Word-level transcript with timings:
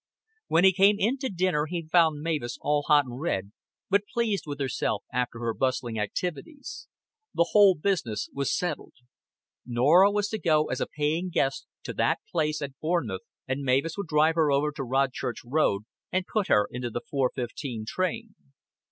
When 0.47 0.63
he 0.63 0.73
came 0.73 0.95
in 0.97 1.19
to 1.19 1.29
dinner 1.29 1.67
he 1.67 1.87
found 1.87 2.23
Mavis 2.23 2.57
all 2.59 2.81
hot 2.87 3.05
and 3.05 3.21
red, 3.21 3.51
but 3.87 4.07
pleased 4.11 4.45
with 4.47 4.59
herself 4.59 5.03
after 5.13 5.37
her 5.41 5.53
bustling 5.53 5.99
activities. 5.99 6.87
The 7.35 7.49
whole 7.51 7.75
business 7.75 8.27
was 8.33 8.51
settled. 8.51 8.95
Norah 9.63 10.09
was 10.09 10.27
to 10.29 10.39
go 10.39 10.71
as 10.71 10.81
a 10.81 10.87
paying 10.87 11.29
guest 11.29 11.67
to 11.83 11.93
that 11.93 12.17
place 12.31 12.63
at 12.63 12.79
Bournemouth, 12.79 13.21
and 13.47 13.61
Mavis 13.61 13.95
would 13.95 14.07
drive 14.07 14.33
her 14.33 14.51
over 14.51 14.71
to 14.71 14.81
Rodchurch 14.83 15.43
Road 15.45 15.83
and 16.11 16.25
put 16.25 16.47
her 16.47 16.67
into 16.71 16.89
the 16.89 17.01
four 17.07 17.29
fifteen 17.35 17.85
train. 17.87 18.33